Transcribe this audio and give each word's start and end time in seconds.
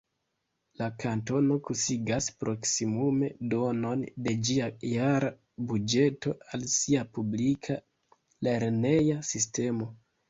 La 0.79 0.85
kantono 1.01 1.57
pasigas 1.67 2.29
proksimume 2.43 3.29
duonon 3.51 4.01
de 4.27 4.33
ĝia 4.49 4.69
jara 4.93 5.29
buĝeto 5.73 6.35
al 6.59 6.67
sia 6.77 7.07
publika 7.19 7.81
lerneja 8.49 9.21
sistemo. 9.35 9.95